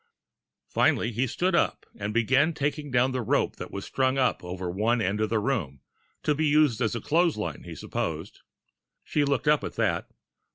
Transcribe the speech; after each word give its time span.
Finally 0.67 1.11
he 1.11 1.27
stood 1.27 1.53
up 1.53 1.85
and 1.95 2.11
began 2.11 2.55
taking 2.55 2.89
down 2.89 3.11
the 3.11 3.21
rope 3.21 3.57
that 3.57 3.69
was 3.69 3.85
strung 3.85 4.17
up 4.17 4.43
over 4.43 4.67
one 4.67 4.99
end 4.99 5.21
of 5.21 5.29
the 5.29 5.37
room, 5.37 5.79
to 6.23 6.33
use 6.41 6.81
as 6.81 6.95
a 6.95 7.01
clothes 7.01 7.37
line, 7.37 7.61
he 7.65 7.75
supposed. 7.75 8.41
She 9.03 9.23
looked 9.23 9.47
up 9.47 9.63
at 9.63 9.75
that. 9.75 10.09